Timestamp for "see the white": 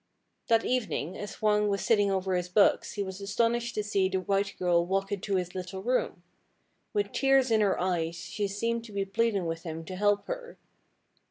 3.83-4.55